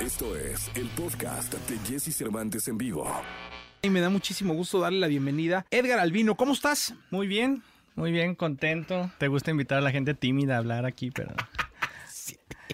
Esto 0.00 0.36
es 0.36 0.70
el 0.74 0.88
podcast 0.88 1.52
de 1.54 1.78
Jesse 1.86 2.14
Cervantes 2.16 2.68
en 2.68 2.78
vivo. 2.78 3.06
Y 3.82 3.90
me 3.90 4.00
da 4.00 4.08
muchísimo 4.10 4.54
gusto 4.54 4.80
darle 4.80 4.98
la 4.98 5.06
bienvenida. 5.06 5.66
Edgar 5.70 5.98
Albino, 5.98 6.36
¿cómo 6.36 6.52
estás? 6.52 6.94
Muy 7.10 7.26
bien, 7.26 7.62
muy 7.94 8.12
bien, 8.12 8.34
contento. 8.34 9.10
Te 9.18 9.28
gusta 9.28 9.50
invitar 9.50 9.78
a 9.78 9.80
la 9.80 9.90
gente 9.90 10.14
tímida 10.14 10.54
a 10.56 10.58
hablar 10.58 10.86
aquí, 10.86 11.10
pero... 11.10 11.34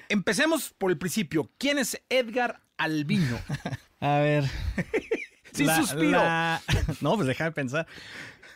Empecemos 0.08 0.72
por 0.78 0.90
el 0.90 0.98
principio. 0.98 1.50
¿Quién 1.58 1.78
es 1.78 2.00
Edgar 2.08 2.60
Albino? 2.76 3.38
a 4.00 4.18
ver. 4.18 4.44
Sin 5.52 5.68
suspiro. 5.70 6.10
la- 6.12 6.62
No, 7.00 7.14
pues 7.16 7.26
deja 7.26 7.44
de 7.44 7.52
pensar. 7.52 7.86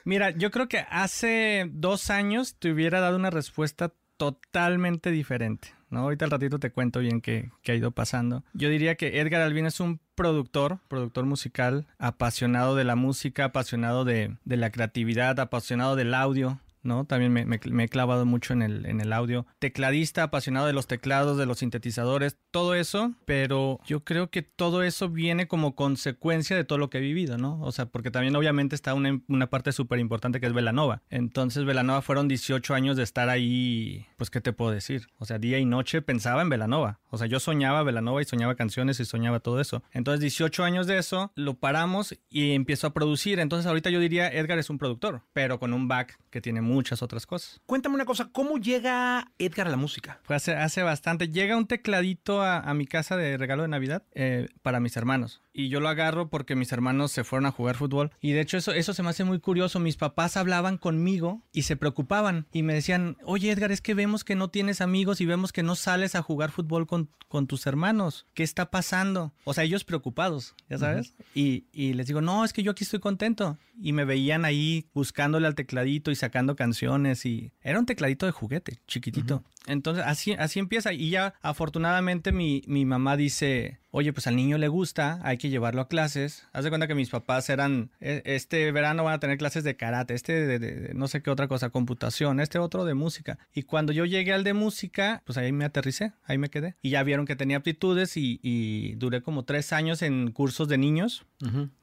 Mira, 0.05 0.31
yo 0.31 0.51
creo 0.51 0.69
que 0.69 0.79
hace 0.91 1.69
dos 1.73 2.11
años 2.11 2.57
te 2.59 2.71
hubiera 2.73 3.01
dado 3.01 3.17
una 3.17 3.31
respuesta 3.31 3.93
totalmente 4.21 5.11
diferente. 5.11 5.69
¿no? 5.89 6.01
Ahorita 6.01 6.27
al 6.27 6.31
ratito 6.31 6.59
te 6.59 6.71
cuento 6.71 7.01
bien 7.01 7.23
qué, 7.23 7.51
ha 7.67 7.73
ido 7.73 7.91
pasando. 7.91 8.45
Yo 8.53 8.69
diría 8.69 8.95
que 8.97 9.19
Edgar 9.19 9.41
Albino 9.41 9.69
es 9.69 9.81
un 9.81 9.99
productor, 10.15 10.79
productor 10.89 11.25
musical, 11.25 11.87
apasionado 11.99 12.77
de 12.77 12.85
la 12.85 12.97
música, 12.97 13.47
apasionado 13.47 14.05
de 14.05 14.37
la 14.45 14.71
creatividad, 14.71 15.41
apasionado 15.41 15.97
del 15.97 16.13
audio. 16.13 16.61
¿No? 16.83 17.05
También 17.05 17.33
me, 17.33 17.85
he 17.85 17.89
clavado 17.89 18.27
mucho 18.27 18.53
en 18.53 18.63
el, 18.63 18.87
en 18.87 19.01
el 19.01 19.13
audio. 19.13 19.47
Tecladista, 19.59 20.25
apasionado 20.25 20.67
de 20.67 20.73
los 20.73 20.87
teclados, 20.87 21.39
de 21.39 21.47
los 21.47 21.59
sintetizadores, 21.59 22.37
todo 22.51 22.75
eso, 22.75 23.13
pero 23.25 23.81
yo 23.87 24.05
creo 24.05 24.31
que 24.31 24.43
todo 24.43 24.83
eso 24.83 25.09
viene 25.09 25.49
como 25.49 25.75
consecuencia 25.75 26.57
de 26.57 26.65
todo 26.65 26.79
lo 26.79 26.91
que 26.91 26.99
he 26.99 27.01
vivido, 27.03 27.39
¿no? 27.39 27.61
O 27.63 27.73
sea, 27.73 27.87
porque 27.87 28.11
también 28.11 28.35
obviamente 28.37 28.75
está 28.75 28.95
una, 28.95 29.21
una 29.29 29.49
parte 29.49 29.73
súper 29.73 29.99
importante 29.99 30.41
que 30.41 30.47
es 30.47 30.53
Velanova. 30.53 31.03
Entonces, 31.11 31.65
Velanova 31.65 32.03
fueron 32.03 32.29
18 32.29 32.75
años 32.75 32.97
de 32.97 33.03
estar 33.03 33.29
ahí, 33.29 34.07
pues, 34.17 34.31
¿qué 34.31 34.41
te 34.41 34.53
puedo 34.53 34.71
decir? 34.71 35.09
O 35.19 35.25
sea, 35.25 35.39
día 35.39 35.59
y 35.59 35.65
noche 35.65 36.03
pensaba 36.03 36.43
en 36.43 36.49
Velanova. 36.49 37.01
O 37.11 37.19
sea, 37.19 37.27
yo 37.27 37.41
soñaba 37.41 37.83
Velanova 37.83 38.23
y 38.23 38.25
soñaba 38.25 38.55
canciones 38.55 39.01
y 39.01 39.05
soñaba 39.05 39.41
todo 39.41 39.61
eso. 39.61 39.83
Entonces, 39.93 40.21
18 40.21 40.65
años 40.65 40.87
de 40.87 40.99
eso, 40.99 41.33
lo 41.35 41.55
paramos 41.55 42.17
y 42.29 42.53
empiezo 42.53 42.87
a 42.87 42.93
producir. 42.93 43.41
Entonces, 43.41 43.67
ahorita 43.67 43.91
yo 43.91 44.01
diría, 44.01 44.29
Edgar 44.29 44.59
es 44.59 44.71
un 44.71 44.79
productor, 44.79 45.23
pero 45.33 45.59
con 45.59 45.73
un 45.73 45.89
back 45.89 46.19
que 46.31 46.41
tiene 46.41 46.61
muchas 46.71 47.03
otras 47.03 47.27
cosas. 47.27 47.61
Cuéntame 47.67 47.95
una 47.95 48.05
cosa, 48.05 48.31
¿cómo 48.33 48.59
llega 48.59 49.31
Edgar 49.39 49.67
a 49.67 49.71
la 49.71 49.77
música? 49.77 50.21
Fue 50.23 50.37
hace, 50.37 50.55
hace 50.55 50.83
bastante. 50.83 51.29
Llega 51.29 51.57
un 51.57 51.67
tecladito 51.67 52.43
a, 52.43 52.59
a 52.61 52.75
mi 52.75 52.87
casa 52.87 53.17
de 53.17 53.37
regalo 53.37 53.63
de 53.63 53.69
Navidad 53.69 54.05
eh, 54.13 54.49
para 54.63 54.81
mis 54.81 54.97
hermanos. 54.97 55.43
Y 55.53 55.69
yo 55.69 55.81
lo 55.81 55.89
agarro 55.89 56.31
porque 56.31 56.55
mis 56.55 56.73
hermanos 56.73 57.11
se 57.13 57.25
fueron 57.25 57.47
a 57.47 57.51
jugar 57.51 57.77
fútbol. 57.77 58.13
Y 58.21 58.33
de 58.33 58.41
hecho 58.41 58.57
eso, 58.57 58.73
eso 58.73 58.95
se 58.95 59.03
me 59.03 59.11
hace 59.11 59.25
muy 59.25 59.41
curioso. 59.41 59.81
Mis 59.81 59.97
papás 59.97 60.37
hablaban 60.37 60.79
conmigo 60.79 61.43
y 61.53 61.63
se 61.63 61.77
preocupaban. 61.77 62.47
Y 62.53 62.63
me 62.63 62.75
decían, 62.75 63.17
oye 63.25 63.51
Edgar, 63.51 63.73
es 63.73 63.81
que 63.81 63.95
vemos 63.95 64.23
que 64.25 64.37
no 64.37 64.49
tienes 64.49 64.81
amigos 64.81 65.21
y 65.21 65.27
vemos 65.27 65.53
que 65.53 65.63
no 65.63 65.75
sales 65.75 66.15
a 66.15 66.23
jugar 66.23 66.51
fútbol 66.51 66.87
con, 66.87 67.11
con 67.29 67.47
tus 67.47 67.67
hermanos. 67.67 68.27
¿Qué 68.35 68.43
está 68.43 68.71
pasando? 68.71 69.33
O 69.45 69.55
sea, 69.55 69.65
ellos 69.65 69.85
preocupados, 69.85 70.55
ya 70.69 70.79
sabes. 70.79 71.15
y, 71.35 71.65
y 71.73 71.95
les 71.95 72.07
digo, 72.07 72.21
no, 72.21 72.45
es 72.45 72.53
que 72.53 72.63
yo 72.63 72.71
aquí 72.73 72.85
estoy 72.85 73.01
contento. 73.01 73.59
Y 73.83 73.93
me 73.93 74.05
veían 74.05 74.45
ahí 74.45 74.87
buscándole 74.95 75.47
al 75.47 75.55
tecladito 75.55 76.11
y 76.11 76.15
sacando 76.15 76.55
canciones. 76.55 77.25
Y 77.27 77.53
era 77.63 77.79
un 77.79 77.87
tecladito 77.87 78.27
de 78.27 78.33
juguete, 78.33 78.81
chiquitito. 78.87 79.43
Entonces 79.67 80.05
así, 80.07 80.33
así 80.33 80.59
empieza. 80.59 80.93
Y 80.93 81.11
ya 81.11 81.35
afortunadamente 81.43 82.33
mi, 82.33 82.63
mi 82.67 82.85
mamá 82.87 83.17
dice, 83.17 83.79
oye, 83.91 84.13
pues 84.13 84.27
al 84.27 84.37
niño 84.37 84.57
le 84.59 84.69
gusta, 84.69 85.21
hay 85.23 85.37
que 85.37 85.51
llevarlo 85.51 85.83
a 85.83 85.89
clases. 85.89 86.47
Haz 86.53 86.65
de 86.65 86.71
cuenta 86.71 86.87
que 86.89 86.95
mis 86.95 87.11
papás 87.11 87.51
eran, 87.51 87.91
"E- 88.01 88.23
este 88.25 88.73
verano 88.73 89.05
van 89.05 89.15
a 89.15 89.21
tener 89.21 89.37
clases 89.37 89.63
de 89.63 89.77
karate, 89.77 90.15
este 90.15 90.33
de, 90.33 90.59
de- 90.59 90.75
de 90.81 90.95
no 90.95 91.07
sé 91.09 91.23
qué 91.23 91.31
otra 91.31 91.47
cosa, 91.49 91.71
computación, 91.71 92.41
este 92.41 92.59
otro 92.59 92.85
de 92.85 92.95
música. 92.95 93.39
Y 93.55 93.65
cuando 93.65 93.93
yo 93.93 94.05
llegué 94.07 94.33
al 94.33 94.45
de 94.45 94.55
música, 94.55 95.23
pues 95.27 95.37
ahí 95.39 95.53
me 95.53 95.65
aterricé, 95.67 96.13
ahí 96.25 96.39
me 96.39 96.49
quedé. 96.49 96.77
Y 96.83 96.91
ya 96.91 97.03
vieron 97.03 97.27
que 97.27 97.37
tenía 97.37 97.59
aptitudes 97.59 98.17
y, 98.17 98.41
y 98.43 98.95
duré 98.95 99.23
como 99.23 99.45
tres 99.45 99.73
años 99.73 100.03
en 100.03 100.31
cursos 100.33 100.69
de 100.69 100.79
niños, 100.79 101.27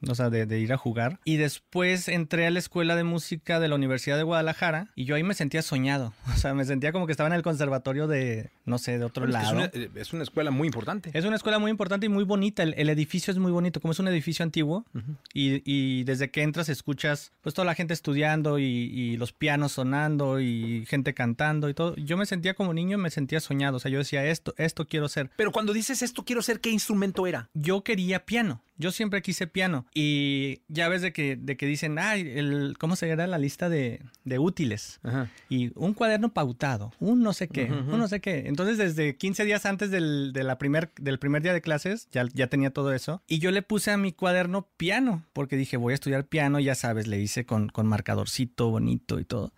o 0.07 0.15
sea, 0.15 0.29
de, 0.29 0.45
de 0.45 0.59
ir 0.59 0.73
a 0.73 0.77
jugar. 0.77 1.19
Y 1.25 1.37
después 1.37 2.07
entré 2.07 2.47
a 2.47 2.51
la 2.51 2.59
escuela 2.59 2.95
de 2.95 3.03
música 3.03 3.59
de 3.59 3.67
la 3.67 3.75
Universidad 3.75 4.17
de 4.17 4.23
Guadalajara 4.23 4.89
y 4.95 5.05
yo 5.05 5.15
ahí 5.15 5.23
me 5.23 5.33
sentía 5.35 5.61
soñado. 5.61 6.13
O 6.37 6.39
sea, 6.39 6.53
me 6.53 6.65
sentía 6.65 6.91
como 6.91 7.05
que 7.07 7.11
estaba 7.11 7.27
en 7.27 7.33
el 7.33 7.41
conservatorio 7.41 7.66
de, 8.07 8.51
no 8.67 8.77
sé, 8.77 8.99
de 8.99 9.05
otro 9.05 9.25
lado. 9.25 9.59
eh, 9.73 9.89
es 9.95 10.13
una 10.13 10.23
escuela 10.23 10.51
muy 10.51 10.67
importante. 10.67 11.09
Es 11.13 11.25
una 11.25 11.35
escuela 11.35 11.57
muy 11.57 11.71
importante 11.71 12.05
y 12.05 12.09
muy 12.09 12.23
bonita. 12.23 12.61
El, 12.63 12.75
el 12.77 12.89
edificio 12.89 13.31
es 13.31 13.39
muy 13.39 13.51
bonito, 13.51 13.81
como 13.81 13.93
es 13.93 13.99
un 13.99 14.07
edificio 14.07 14.43
antiguo. 14.43 14.85
y, 15.33 15.61
y 15.65 16.03
desde 16.03 16.29
que 16.29 16.43
entras 16.43 16.69
escuchas 16.69 17.31
pues 17.41 17.55
toda 17.55 17.65
la 17.65 17.73
gente 17.75 17.93
estudiando 17.93 18.59
y, 18.59 18.63
y 18.65 19.17
los 19.17 19.31
pianos 19.33 19.71
sonando 19.71 20.39
y 20.39 20.85
gente 20.87 21.13
cantando 21.13 21.69
y 21.69 21.73
todo. 21.73 21.95
Yo 21.95 22.17
me 22.17 22.25
sentía 22.25 22.53
como 22.53 22.73
niño, 22.73 22.97
me 22.97 23.09
sentía 23.09 23.39
soñado. 23.39 23.77
O 23.77 23.79
sea, 23.79 23.89
yo 23.89 23.97
decía, 23.99 24.25
esto, 24.25 24.53
esto 24.57 24.85
quiero 24.87 25.07
ser. 25.09 25.31
Pero 25.37 25.51
cuando 25.51 25.73
dices 25.73 26.01
esto, 26.01 26.23
quiero 26.23 26.41
ser, 26.41 26.59
¿qué 26.59 26.69
instrumento 26.69 27.25
era? 27.25 27.49
Yo 27.53 27.83
quería 27.83 28.25
piano. 28.25 28.61
Yo 28.79 28.91
siempre 28.91 29.23
quise 29.23 29.47
piano. 29.47 29.87
Y 29.95 30.61
ya 30.67 30.87
ves 30.87 31.01
de 31.01 31.11
que, 31.11 31.35
de 31.35 31.57
que 31.57 31.65
dicen, 31.65 31.97
ay, 31.97 32.21
el, 32.35 32.75
¿cómo 32.77 32.95
se 32.95 33.07
llama 33.07 33.25
la 33.25 33.39
lista 33.39 33.69
de, 33.69 34.01
de 34.23 34.37
útiles? 34.37 34.99
Ajá. 35.01 35.31
Y 35.49 35.71
un 35.73 35.93
cuaderno 35.93 36.29
pautado, 36.29 36.91
un 36.99 37.23
no 37.23 37.33
sé 37.33 37.47
qué, 37.47 37.65
un 37.71 37.97
no 37.97 38.07
sé 38.07 38.19
qué. 38.19 38.43
Entonces, 38.59 38.79
desde 38.79 39.15
15 39.15 39.45
días 39.45 39.67
antes 39.67 39.91
del, 39.91 40.33
de 40.33 40.43
la 40.43 40.57
primer, 40.57 40.91
del 40.99 41.19
primer 41.19 41.43
día 41.43 41.53
de 41.53 41.61
clases, 41.61 42.07
ya, 42.11 42.25
ya 42.33 42.47
tenía 42.47 42.71
todo 42.71 42.91
eso. 42.91 43.21
Y 43.27 43.37
yo 43.37 43.51
le 43.51 43.61
puse 43.61 43.91
a 43.91 43.97
mi 43.97 44.13
cuaderno 44.13 44.67
piano, 44.77 45.23
porque 45.33 45.57
dije, 45.57 45.77
voy 45.77 45.91
a 45.91 45.93
estudiar 45.93 46.25
piano, 46.25 46.59
ya 46.59 46.73
sabes, 46.73 47.05
le 47.05 47.19
hice 47.19 47.45
con, 47.45 47.69
con 47.69 47.85
marcadorcito 47.85 48.71
bonito 48.71 49.19
y 49.19 49.25
todo. 49.25 49.53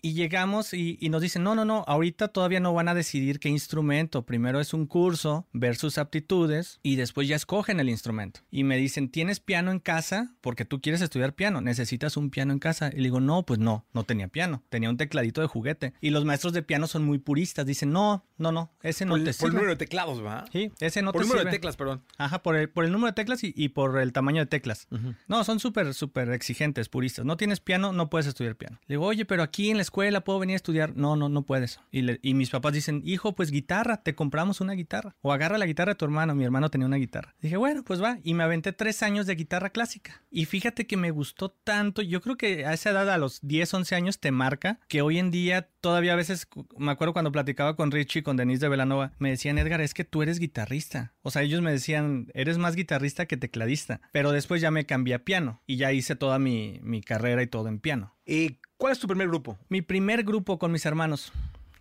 Y 0.00 0.12
llegamos 0.14 0.74
y, 0.74 0.96
y 1.00 1.08
nos 1.08 1.22
dicen, 1.22 1.42
no, 1.42 1.54
no, 1.54 1.64
no, 1.64 1.84
ahorita 1.88 2.28
todavía 2.28 2.60
no 2.60 2.72
van 2.72 2.88
a 2.88 2.94
decidir 2.94 3.40
qué 3.40 3.48
instrumento. 3.48 4.24
Primero 4.24 4.60
es 4.60 4.72
un 4.72 4.86
curso, 4.86 5.46
ver 5.52 5.76
sus 5.76 5.98
aptitudes 5.98 6.78
y 6.82 6.96
después 6.96 7.26
ya 7.26 7.36
escogen 7.36 7.80
el 7.80 7.88
instrumento. 7.88 8.40
Y 8.50 8.64
me 8.64 8.76
dicen, 8.76 9.08
¿tienes 9.10 9.40
piano 9.40 9.70
en 9.72 9.80
casa? 9.80 10.34
Porque 10.40 10.64
tú 10.64 10.80
quieres 10.80 11.00
estudiar 11.00 11.34
piano, 11.34 11.60
necesitas 11.60 12.16
un 12.16 12.30
piano 12.30 12.52
en 12.52 12.58
casa. 12.58 12.90
Y 12.92 12.96
le 12.98 13.04
digo, 13.04 13.20
no, 13.20 13.44
pues 13.44 13.58
no, 13.58 13.86
no 13.92 14.04
tenía 14.04 14.28
piano, 14.28 14.62
tenía 14.68 14.88
un 14.90 14.96
tecladito 14.96 15.40
de 15.40 15.46
juguete. 15.48 15.94
Y 16.00 16.10
los 16.10 16.24
maestros 16.24 16.52
de 16.52 16.62
piano 16.62 16.86
son 16.86 17.04
muy 17.04 17.18
puristas, 17.18 17.66
dicen, 17.66 17.90
no, 17.90 18.24
no, 18.36 18.52
no, 18.52 18.72
ese 18.82 19.04
no 19.04 19.14
por, 19.14 19.24
te 19.24 19.30
el, 19.30 19.36
por 19.36 19.46
el 19.46 19.50
sirve. 19.50 19.52
número 19.54 19.70
de 19.70 19.76
teclados, 19.76 20.24
¿va? 20.24 20.44
Sí, 20.52 20.70
ese 20.80 21.02
no 21.02 21.12
por 21.12 21.22
te 21.22 21.24
el 21.24 21.28
número 21.28 21.40
sirve. 21.40 21.50
de 21.50 21.56
teclas, 21.56 21.76
perdón. 21.76 22.04
Ajá, 22.18 22.42
por 22.42 22.56
el, 22.56 22.68
por 22.70 22.84
el 22.84 22.92
número 22.92 23.08
de 23.08 23.14
teclas 23.14 23.42
y, 23.42 23.52
y 23.56 23.70
por 23.70 23.98
el 23.98 24.12
tamaño 24.12 24.42
de 24.42 24.46
teclas. 24.46 24.86
No, 25.26 25.42
son 25.42 25.58
súper, 25.58 25.92
súper 25.94 26.30
exigentes, 26.30 26.88
puristas. 26.88 27.24
No 27.24 27.36
tienes 27.36 27.58
piano, 27.60 27.92
no 27.92 28.08
puedes 28.10 28.26
estudiar 28.28 28.54
piano. 28.54 28.78
Le 28.86 28.94
digo, 28.94 29.04
oye, 29.06 29.24
pero 29.24 29.42
aquí 29.42 29.70
en 29.70 29.76
la 29.76 29.82
escuela 29.88 30.22
puedo 30.22 30.38
venir 30.38 30.54
a 30.54 30.56
estudiar. 30.56 30.94
No, 30.96 31.16
no, 31.16 31.28
no 31.28 31.42
puedes. 31.42 31.80
Y, 31.90 32.28
y 32.28 32.34
mis 32.34 32.50
papás 32.50 32.72
dicen, 32.72 33.02
hijo, 33.04 33.34
pues 33.34 33.50
guitarra, 33.50 34.02
te 34.02 34.14
compramos 34.14 34.60
una 34.60 34.74
guitarra. 34.74 35.16
O 35.22 35.32
agarra 35.32 35.58
la 35.58 35.66
guitarra 35.66 35.92
de 35.92 35.96
tu 35.96 36.04
hermano. 36.04 36.34
Mi 36.34 36.44
hermano 36.44 36.70
tenía 36.70 36.86
una 36.86 36.96
guitarra. 36.96 37.34
Dije, 37.40 37.56
bueno, 37.56 37.82
pues 37.84 38.02
va. 38.02 38.18
Y 38.22 38.34
me 38.34 38.44
aventé 38.44 38.72
tres 38.72 39.02
años 39.02 39.26
de 39.26 39.34
guitarra 39.34 39.70
clásica. 39.70 40.22
Y 40.30 40.44
fíjate 40.44 40.86
que 40.86 40.96
me 40.96 41.10
gustó 41.10 41.50
tanto. 41.50 42.02
Yo 42.02 42.20
creo 42.20 42.36
que 42.36 42.66
a 42.66 42.74
esa 42.74 42.90
edad, 42.90 43.10
a 43.10 43.18
los 43.18 43.40
10, 43.42 43.74
11 43.74 43.94
años, 43.94 44.20
te 44.20 44.30
marca 44.30 44.80
que 44.88 45.02
hoy 45.02 45.18
en 45.18 45.30
día 45.30 45.68
todavía 45.80 46.12
a 46.12 46.16
veces, 46.16 46.48
me 46.76 46.92
acuerdo 46.92 47.12
cuando 47.12 47.32
platicaba 47.32 47.76
con 47.76 47.90
Richie, 47.90 48.22
con 48.22 48.36
Denise 48.36 48.60
de 48.60 48.68
Velanova, 48.68 49.12
me 49.18 49.30
decían, 49.30 49.58
Edgar, 49.58 49.80
es 49.80 49.94
que 49.94 50.04
tú 50.04 50.22
eres 50.22 50.38
guitarrista. 50.38 51.14
O 51.22 51.30
sea, 51.30 51.42
ellos 51.42 51.62
me 51.62 51.72
decían, 51.72 52.28
eres 52.34 52.58
más 52.58 52.76
guitarrista 52.76 53.26
que 53.26 53.36
tecladista. 53.36 54.00
Pero 54.12 54.32
después 54.32 54.60
ya 54.60 54.70
me 54.70 54.86
cambié 54.86 55.14
a 55.14 55.24
piano 55.24 55.62
y 55.66 55.76
ya 55.76 55.92
hice 55.92 56.16
toda 56.16 56.38
mi, 56.38 56.80
mi 56.82 57.00
carrera 57.00 57.42
y 57.42 57.46
todo 57.46 57.68
en 57.68 57.78
piano. 57.80 58.16
Eh, 58.26 58.58
¿Cuál 58.78 58.92
es 58.92 59.00
tu 59.00 59.08
primer 59.08 59.26
grupo? 59.26 59.58
Mi 59.68 59.82
primer 59.82 60.22
grupo 60.22 60.60
con 60.60 60.70
mis 60.70 60.86
hermanos. 60.86 61.32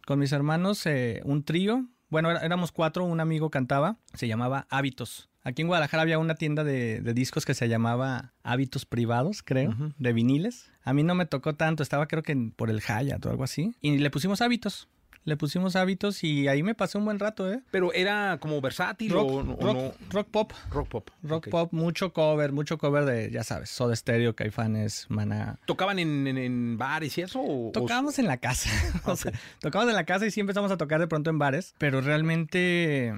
Con 0.07 0.17
mis 0.17 0.31
hermanos, 0.31 0.83
eh, 0.87 1.21
un 1.25 1.43
trío. 1.43 1.85
Bueno, 2.09 2.31
éramos 2.31 2.71
cuatro, 2.71 3.05
un 3.05 3.19
amigo 3.19 3.51
cantaba, 3.51 3.97
se 4.15 4.27
llamaba 4.27 4.65
Hábitos. 4.71 5.29
Aquí 5.43 5.61
en 5.61 5.67
Guadalajara 5.67 6.01
había 6.01 6.17
una 6.17 6.33
tienda 6.35 6.63
de, 6.63 7.01
de 7.01 7.13
discos 7.13 7.45
que 7.45 7.53
se 7.53 7.69
llamaba 7.69 8.33
Hábitos 8.41 8.85
Privados, 8.85 9.43
creo, 9.43 9.75
de 9.97 10.13
viniles. 10.13 10.71
A 10.83 10.93
mí 10.93 11.03
no 11.03 11.13
me 11.13 11.27
tocó 11.27 11.53
tanto, 11.53 11.83
estaba 11.83 12.07
creo 12.07 12.23
que 12.23 12.35
por 12.55 12.71
el 12.71 12.81
Hyatt 12.81 13.23
o 13.25 13.29
algo 13.29 13.43
así. 13.43 13.75
Y 13.79 13.99
le 13.99 14.09
pusimos 14.09 14.41
Hábitos. 14.41 14.89
Le 15.27 15.35
pusimos 15.35 15.75
Hábitos 15.75 16.23
y 16.23 16.47
ahí 16.47 16.63
me 16.63 16.73
pasé 16.73 16.97
un 16.97 17.03
buen 17.03 17.19
rato, 17.19 17.51
¿eh? 17.51 17.59
Pero 17.69 17.91
era 17.91 18.37
como 18.39 18.61
versátil 18.61 19.11
Rock, 19.11 19.29
o, 19.29 19.35
o 19.39 19.43
rock, 19.43 19.75
no. 19.75 19.91
rock 20.09 20.27
pop. 20.29 20.53
Rock 20.71 20.87
pop. 20.87 21.09
Rock 21.21 21.49
pop, 21.49 21.73
mucho 21.73 22.13
cover, 22.13 22.53
mucho 22.53 22.77
cover 22.77 23.03
de, 23.03 23.29
ya 23.29 23.43
sabes, 23.43 23.69
Soda 23.69 23.93
Stereo, 23.93 24.37
Caifanes, 24.37 25.05
Maná. 25.09 25.59
¿Tocaban 25.65 25.99
en, 25.99 26.27
en- 26.27 26.37
en 26.37 26.77
bares 26.77 27.17
y 27.17 27.21
eso? 27.23 27.41
o- 27.41 27.67
o- 27.67 27.71
Tocábamos 27.73 28.17
en 28.19 28.27
la 28.27 28.37
casa. 28.37 28.69
o 29.05 29.17
sea, 29.17 29.33
tocábamos 29.59 29.91
en 29.91 29.97
la 29.97 30.05
casa 30.05 30.25
y 30.25 30.31
sí 30.31 30.39
empezamos 30.39 30.71
a 30.71 30.77
tocar 30.77 31.01
de 31.01 31.07
pronto 31.07 31.29
en 31.29 31.39
bares, 31.39 31.75
pero 31.77 31.99
realmente 31.99 33.13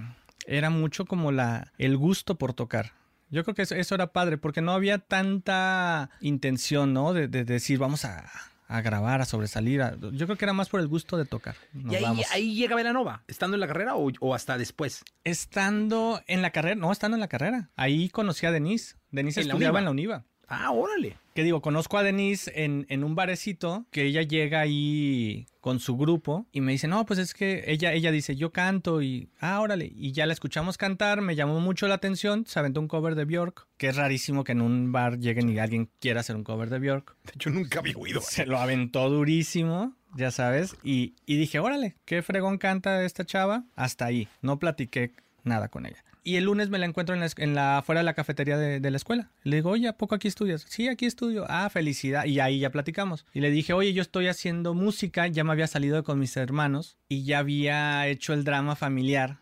era 0.47 0.71
mucho 0.71 1.05
como 1.05 1.31
la 1.31 1.71
el 1.77 1.95
gusto 1.95 2.39
por 2.39 2.53
tocar. 2.53 2.93
Yo 3.29 3.43
creo 3.43 3.53
que 3.53 3.61
eso, 3.61 3.75
eso 3.75 3.93
era 3.93 4.07
padre, 4.11 4.39
porque 4.39 4.61
no 4.61 4.71
había 4.71 4.97
tanta 4.97 6.09
intención, 6.21 6.91
¿no? 6.93 7.13
De, 7.13 7.27
de 7.27 7.43
decir, 7.45 7.77
vamos 7.77 8.03
a, 8.03 8.25
a 8.71 8.81
grabar, 8.81 9.19
a 9.19 9.25
sobresalir. 9.25 9.81
a- 9.81 9.95
yo 10.13 10.25
creo 10.27 10.37
que 10.37 10.45
era 10.45 10.53
más 10.53 10.69
por 10.69 10.79
el 10.79 10.87
gusto 10.87 11.17
de 11.17 11.25
tocar. 11.25 11.55
Nos 11.73 11.91
¿Y 11.91 11.95
ahí, 11.97 12.03
vamos. 12.03 12.25
ahí 12.31 12.55
llega 12.55 12.75
Velanova? 12.75 13.23
¿Estando 13.27 13.55
en 13.55 13.61
la 13.61 13.67
carrera 13.67 13.95
o, 13.95 14.11
o 14.19 14.35
hasta 14.35 14.57
después? 14.57 15.03
Estando 15.23 16.21
en 16.27 16.41
la 16.43 16.51
carrera, 16.51 16.75
no, 16.75 16.91
estando 16.91 17.15
en 17.15 17.21
la 17.21 17.27
carrera. 17.27 17.71
Ahí 17.75 18.09
conocí 18.09 18.45
a 18.45 18.51
Denise. 18.51 18.95
Denise 19.11 19.41
En 19.41 19.47
estudiaba 19.47 19.79
en 19.79 19.85
la 19.85 19.91
UNIVA. 19.91 20.23
Ah, 20.49 20.71
órale. 20.71 21.15
Que 21.35 21.43
digo, 21.43 21.61
conozco 21.61 21.97
a 21.97 22.03
Denise 22.03 22.51
en, 22.55 22.85
en 22.89 23.03
un 23.03 23.15
barecito 23.15 23.85
que 23.91 24.03
ella 24.03 24.23
llega 24.23 24.59
ahí 24.59 25.45
con 25.61 25.79
su 25.79 25.95
grupo 25.95 26.47
y 26.51 26.59
me 26.61 26.71
dice, 26.71 26.87
no, 26.87 27.05
pues 27.05 27.19
es 27.19 27.33
que 27.33 27.63
ella, 27.67 27.93
ella 27.93 28.11
dice, 28.11 28.35
yo 28.35 28.51
canto 28.51 29.01
y, 29.01 29.29
ah, 29.39 29.61
órale, 29.61 29.91
y 29.95 30.11
ya 30.11 30.25
la 30.25 30.33
escuchamos 30.33 30.77
cantar, 30.77 31.21
me 31.21 31.35
llamó 31.35 31.59
mucho 31.59 31.87
la 31.87 31.95
atención, 31.95 32.45
se 32.47 32.59
aventó 32.59 32.79
un 32.79 32.87
cover 32.87 33.15
de 33.15 33.25
Bjork, 33.25 33.67
que 33.77 33.89
es 33.89 33.95
rarísimo 33.95 34.43
que 34.43 34.53
en 34.53 34.61
un 34.61 34.91
bar 34.91 35.19
lleguen 35.19 35.49
y 35.49 35.59
alguien 35.59 35.89
quiera 35.99 36.21
hacer 36.21 36.35
un 36.35 36.43
cover 36.43 36.69
de 36.69 36.79
Bjork. 36.79 37.15
De 37.23 37.31
hecho, 37.35 37.51
nunca 37.51 37.79
había 37.79 37.95
oído. 37.95 38.19
Se 38.21 38.45
lo 38.45 38.57
aventó 38.57 39.09
durísimo, 39.09 39.95
ya 40.15 40.31
sabes, 40.31 40.75
y, 40.83 41.13
y 41.25 41.37
dije, 41.37 41.59
órale, 41.59 41.95
qué 42.05 42.23
fregón 42.23 42.57
canta 42.57 43.05
esta 43.05 43.23
chava, 43.23 43.65
hasta 43.75 44.05
ahí, 44.05 44.27
no 44.41 44.57
platiqué 44.57 45.13
nada 45.43 45.67
con 45.67 45.85
ella. 45.85 46.03
Y 46.23 46.35
el 46.35 46.45
lunes 46.45 46.69
me 46.69 46.77
la 46.77 46.85
encuentro 46.85 47.15
en 47.15 47.21
la, 47.21 47.29
en 47.37 47.55
la 47.55 47.81
fuera 47.85 47.99
de 47.99 48.05
la 48.05 48.13
cafetería 48.13 48.57
de, 48.57 48.79
de 48.79 48.91
la 48.91 48.97
escuela. 48.97 49.31
Le 49.43 49.57
digo, 49.57 49.69
oye, 49.71 49.87
¿a 49.87 49.97
poco 49.97 50.15
aquí 50.15 50.27
estudias? 50.27 50.65
Sí, 50.67 50.87
aquí 50.87 51.05
estudio. 51.05 51.45
Ah, 51.47 51.69
felicidad. 51.69 52.25
Y 52.25 52.39
ahí 52.39 52.59
ya 52.59 52.69
platicamos. 52.71 53.25
Y 53.33 53.39
le 53.39 53.51
dije, 53.51 53.73
oye, 53.73 53.93
yo 53.93 54.01
estoy 54.01 54.27
haciendo 54.27 54.73
música, 54.73 55.27
ya 55.27 55.43
me 55.43 55.51
había 55.51 55.67
salido 55.67 56.03
con 56.03 56.19
mis 56.19 56.35
hermanos 56.37 56.97
y 57.07 57.23
ya 57.23 57.39
había 57.39 58.07
hecho 58.07 58.33
el 58.33 58.43
drama 58.43 58.75
familiar. 58.75 59.37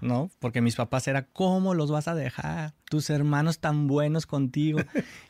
¿No? 0.00 0.30
Porque 0.38 0.62
mis 0.62 0.76
papás 0.76 1.08
era, 1.08 1.24
¿cómo 1.26 1.74
los 1.74 1.90
vas 1.90 2.08
a 2.08 2.14
dejar? 2.14 2.72
Tus 2.88 3.10
hermanos 3.10 3.58
tan 3.58 3.86
buenos 3.86 4.26
contigo. 4.26 4.80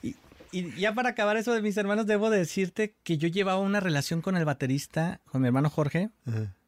y, 0.03 0.15
y 0.53 0.73
ya 0.81 0.95
para 0.95 1.11
acabar 1.11 1.37
eso 1.37 1.53
de 1.53 1.63
mis 1.63 1.77
hermanos, 1.77 2.07
debo 2.07 2.31
decirte 2.31 2.95
que 3.03 3.19
yo 3.19 3.29
llevaba 3.29 3.61
una 3.61 3.81
relación 3.81 4.21
con 4.23 4.37
el 4.37 4.45
baterista, 4.45 5.21
con 5.27 5.41
mi 5.43 5.49
hermano 5.49 5.71
Jorge, 5.71 6.11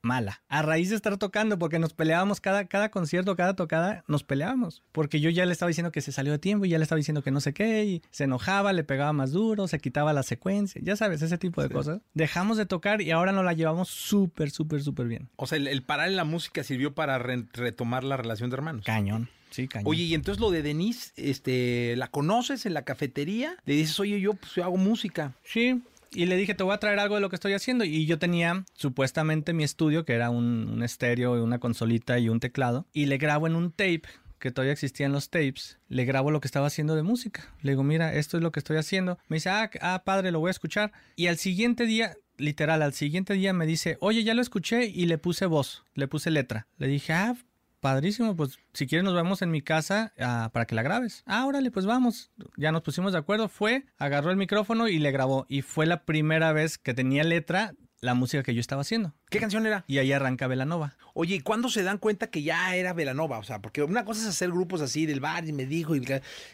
mala. 0.02 0.40
A 0.48 0.62
raíz 0.62 0.88
de 0.90 0.96
estar 0.96 1.16
tocando, 1.18 1.58
porque 1.58 1.78
nos 1.78 1.92
peleábamos 1.92 2.40
cada, 2.40 2.64
cada 2.66 2.90
concierto, 2.90 3.36
cada 3.36 3.54
tocada, 3.54 4.02
nos 4.08 4.24
peleábamos. 4.24 4.82
Porque 4.92 5.20
yo 5.20 5.28
ya 5.30 5.44
le 5.44 5.52
estaba 5.52 5.68
diciendo 5.68 5.92
que 5.92 6.00
se 6.00 6.10
salió 6.12 6.32
de 6.32 6.38
tiempo 6.38 6.64
y 6.64 6.70
ya 6.70 6.78
le 6.78 6.84
estaba 6.84 6.96
diciendo 6.96 7.22
que 7.22 7.30
no 7.30 7.40
sé 7.40 7.52
qué, 7.52 7.84
y 7.84 8.02
se 8.10 8.24
enojaba, 8.24 8.72
le 8.72 8.82
pegaba 8.84 9.12
más 9.12 9.32
duro, 9.32 9.68
se 9.68 9.78
quitaba 9.78 10.12
la 10.12 10.22
secuencia, 10.22 10.80
ya 10.82 10.96
sabes, 10.96 11.20
ese 11.22 11.36
tipo 11.38 11.60
de 11.62 11.68
Sí. 11.68 11.74
cosas. 11.74 12.00
Dejamos 12.14 12.56
de 12.56 12.66
tocar 12.66 13.02
y 13.02 13.10
ahora 13.10 13.32
nos 13.32 13.44
la 13.44 13.52
llevamos 13.52 13.88
súper, 13.88 14.50
súper, 14.50 14.82
súper 14.82 15.06
bien. 15.06 15.28
O 15.36 15.46
sea, 15.46 15.58
el, 15.58 15.66
el 15.68 15.82
parar 15.82 16.08
en 16.08 16.16
la 16.16 16.24
música 16.24 16.64
sirvió 16.64 16.94
para 16.94 17.18
re- 17.18 17.46
retomar 17.52 18.02
la 18.04 18.16
relación 18.16 18.48
de 18.50 18.54
hermanos. 18.56 18.84
Cañón, 18.86 19.28
sí, 19.50 19.68
cañón. 19.68 19.88
Oye, 19.88 20.04
y 20.04 20.14
entonces 20.14 20.40
lo 20.40 20.50
de 20.50 20.62
Denise, 20.62 21.12
este, 21.16 21.94
¿la 21.96 22.08
conoces 22.08 22.66
en 22.66 22.74
la 22.74 22.82
cafetería? 22.82 23.56
Le 23.64 23.74
dices, 23.74 23.98
oye, 24.00 24.20
yo 24.20 24.34
pues 24.34 24.54
yo 24.54 24.64
hago 24.64 24.76
música. 24.76 25.34
Sí, 25.44 25.82
y 26.12 26.26
le 26.26 26.36
dije, 26.36 26.54
te 26.54 26.64
voy 26.64 26.74
a 26.74 26.78
traer 26.78 26.98
algo 26.98 27.14
de 27.14 27.20
lo 27.20 27.28
que 27.28 27.36
estoy 27.36 27.52
haciendo. 27.52 27.84
Y 27.84 28.06
yo 28.06 28.18
tenía 28.18 28.64
supuestamente 28.74 29.52
mi 29.52 29.62
estudio, 29.62 30.04
que 30.04 30.14
era 30.14 30.30
un, 30.30 30.68
un 30.68 30.82
estéreo, 30.82 31.42
una 31.42 31.58
consolita 31.58 32.18
y 32.18 32.28
un 32.28 32.40
teclado. 32.40 32.86
Y 32.92 33.06
le 33.06 33.18
grabo 33.18 33.46
en 33.46 33.54
un 33.54 33.70
tape, 33.70 34.02
que 34.40 34.50
todavía 34.50 34.72
existían 34.72 35.12
los 35.12 35.30
tapes. 35.30 35.78
Le 35.88 36.04
grabo 36.04 36.32
lo 36.32 36.40
que 36.40 36.48
estaba 36.48 36.66
haciendo 36.66 36.96
de 36.96 37.02
música. 37.02 37.54
Le 37.62 37.72
digo, 37.72 37.84
mira, 37.84 38.14
esto 38.14 38.38
es 38.38 38.42
lo 38.42 38.50
que 38.50 38.58
estoy 38.58 38.78
haciendo. 38.78 39.18
Me 39.28 39.36
dice, 39.36 39.50
ah, 39.50 39.70
ah, 39.82 40.02
padre, 40.04 40.32
lo 40.32 40.40
voy 40.40 40.48
a 40.48 40.50
escuchar. 40.50 40.92
Y 41.14 41.28
al 41.28 41.36
siguiente 41.36 41.86
día, 41.86 42.16
literal, 42.38 42.82
al 42.82 42.94
siguiente 42.94 43.34
día 43.34 43.52
me 43.52 43.66
dice, 43.66 43.98
oye, 44.00 44.24
ya 44.24 44.34
lo 44.34 44.42
escuché 44.42 44.86
y 44.86 45.06
le 45.06 45.18
puse 45.18 45.46
voz, 45.46 45.84
le 45.94 46.08
puse 46.08 46.30
letra. 46.30 46.66
Le 46.78 46.88
dije, 46.88 47.12
ah, 47.12 47.36
Padrísimo, 47.80 48.36
pues 48.36 48.58
si 48.74 48.86
quieres 48.86 49.04
nos 49.04 49.14
vemos 49.14 49.40
en 49.40 49.50
mi 49.50 49.62
casa 49.62 50.12
ah, 50.18 50.50
para 50.52 50.66
que 50.66 50.74
la 50.74 50.82
grabes. 50.82 51.22
Ah, 51.26 51.46
órale, 51.46 51.70
pues 51.70 51.86
vamos. 51.86 52.30
Ya 52.56 52.72
nos 52.72 52.82
pusimos 52.82 53.12
de 53.12 53.18
acuerdo. 53.18 53.48
Fue, 53.48 53.86
agarró 53.96 54.30
el 54.30 54.36
micrófono 54.36 54.86
y 54.88 54.98
le 54.98 55.10
grabó. 55.10 55.46
Y 55.48 55.62
fue 55.62 55.86
la 55.86 56.04
primera 56.04 56.52
vez 56.52 56.76
que 56.76 56.92
tenía 56.92 57.24
letra 57.24 57.74
la 58.00 58.14
música 58.14 58.42
que 58.42 58.54
yo 58.54 58.60
estaba 58.60 58.82
haciendo. 58.82 59.14
¿Qué 59.28 59.38
canción 59.38 59.66
era? 59.66 59.84
Y 59.86 59.98
ahí 59.98 60.12
arranca 60.12 60.46
Velanova. 60.46 60.96
Oye, 61.14 61.36
¿y 61.36 61.40
cuándo 61.40 61.68
se 61.68 61.82
dan 61.82 61.98
cuenta 61.98 62.28
que 62.28 62.42
ya 62.42 62.74
era 62.74 62.92
Velanova? 62.92 63.38
O 63.38 63.42
sea, 63.42 63.60
porque 63.60 63.82
una 63.82 64.04
cosa 64.04 64.22
es 64.22 64.28
hacer 64.28 64.50
grupos 64.50 64.80
así 64.80 65.06
del 65.06 65.20
bar 65.20 65.46
y 65.46 65.52
me 65.52 65.66
dijo, 65.66 65.94
y, 65.94 66.06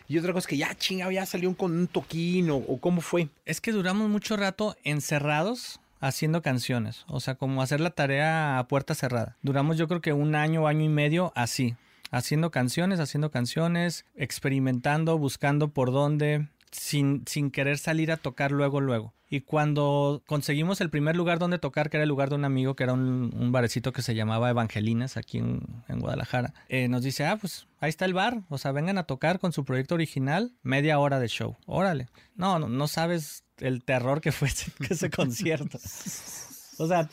y 0.08 0.18
otra 0.18 0.32
cosa 0.32 0.44
es 0.44 0.46
que 0.48 0.56
ya 0.56 0.74
chingado, 0.74 1.10
ya 1.10 1.26
salió 1.26 1.54
con 1.56 1.72
un 1.72 1.86
toquín 1.86 2.50
o, 2.50 2.56
o 2.56 2.80
cómo 2.80 3.00
fue. 3.00 3.28
Es 3.44 3.60
que 3.60 3.72
duramos 3.72 4.08
mucho 4.08 4.36
rato 4.36 4.76
encerrados 4.82 5.80
haciendo 6.06 6.42
canciones. 6.42 7.04
O 7.08 7.20
sea, 7.20 7.34
como 7.34 7.62
hacer 7.62 7.80
la 7.80 7.90
tarea 7.90 8.58
a 8.58 8.68
puerta 8.68 8.94
cerrada. 8.94 9.36
Duramos 9.42 9.76
yo 9.76 9.88
creo 9.88 10.00
que 10.00 10.12
un 10.12 10.34
año, 10.34 10.66
año 10.66 10.84
y 10.84 10.88
medio 10.88 11.32
así. 11.34 11.76
Haciendo 12.10 12.50
canciones, 12.50 13.00
haciendo 13.00 13.30
canciones, 13.30 14.04
experimentando, 14.14 15.18
buscando 15.18 15.68
por 15.68 15.90
dónde, 15.90 16.48
sin, 16.70 17.24
sin 17.26 17.50
querer 17.50 17.78
salir 17.78 18.12
a 18.12 18.16
tocar 18.16 18.52
luego, 18.52 18.80
luego. 18.80 19.14
Y 19.28 19.40
cuando 19.40 20.22
conseguimos 20.26 20.80
el 20.80 20.88
primer 20.88 21.16
lugar 21.16 21.40
donde 21.40 21.58
tocar, 21.58 21.90
que 21.90 21.96
era 21.96 22.04
el 22.04 22.08
lugar 22.08 22.28
de 22.28 22.36
un 22.36 22.44
amigo, 22.44 22.76
que 22.76 22.84
era 22.84 22.92
un, 22.92 23.34
un 23.36 23.50
barecito 23.50 23.92
que 23.92 24.02
se 24.02 24.14
llamaba 24.14 24.50
Evangelinas, 24.50 25.16
aquí 25.16 25.38
en, 25.38 25.62
en 25.88 25.98
Guadalajara, 25.98 26.54
eh, 26.68 26.86
nos 26.86 27.02
dice, 27.02 27.26
ah, 27.26 27.36
pues 27.36 27.66
ahí 27.80 27.88
está 27.88 28.04
el 28.04 28.14
bar, 28.14 28.42
o 28.48 28.58
sea, 28.58 28.70
vengan 28.70 28.98
a 28.98 29.04
tocar 29.04 29.40
con 29.40 29.52
su 29.52 29.64
proyecto 29.64 29.96
original, 29.96 30.52
media 30.62 31.00
hora 31.00 31.18
de 31.18 31.26
show, 31.26 31.56
órale. 31.66 32.08
No, 32.36 32.60
no, 32.60 32.68
no 32.68 32.86
sabes 32.86 33.44
el 33.58 33.82
terror 33.82 34.20
que 34.20 34.30
fue 34.30 34.48
ese, 34.48 34.70
ese 34.88 35.10
concierto. 35.10 35.78
O 36.78 36.86
sea, 36.86 37.08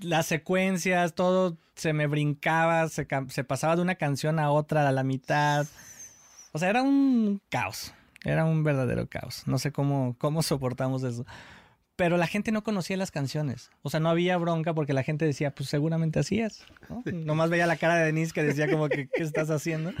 las 0.00 0.26
secuencias, 0.26 1.14
todo 1.14 1.58
se 1.74 1.92
me 1.92 2.06
brincaba, 2.06 2.88
se, 2.88 3.06
se 3.28 3.44
pasaba 3.44 3.76
de 3.76 3.82
una 3.82 3.96
canción 3.96 4.38
a 4.38 4.50
otra 4.50 4.88
a 4.88 4.92
la 4.92 5.02
mitad. 5.02 5.66
O 6.52 6.58
sea, 6.58 6.70
era 6.70 6.82
un 6.82 7.42
caos. 7.50 7.92
Era 8.24 8.44
un 8.44 8.64
verdadero 8.64 9.08
caos. 9.08 9.42
No 9.46 9.58
sé 9.58 9.72
cómo, 9.72 10.16
cómo 10.18 10.42
soportamos 10.42 11.02
eso. 11.02 11.24
Pero 11.96 12.16
la 12.16 12.26
gente 12.26 12.52
no 12.52 12.62
conocía 12.62 12.96
las 12.96 13.10
canciones. 13.10 13.70
O 13.82 13.90
sea, 13.90 13.98
no 13.98 14.08
había 14.08 14.36
bronca 14.36 14.72
porque 14.72 14.92
la 14.92 15.02
gente 15.02 15.24
decía, 15.24 15.52
pues 15.52 15.68
seguramente 15.68 16.20
así 16.20 16.40
es. 16.40 16.64
¿no? 16.88 17.02
Nomás 17.12 17.50
veía 17.50 17.66
la 17.66 17.76
cara 17.76 17.96
de 17.96 18.06
Denise 18.06 18.32
que 18.32 18.42
decía 18.42 18.70
como 18.70 18.88
que, 18.88 19.08
¿qué 19.08 19.22
estás 19.22 19.50
haciendo? 19.50 19.92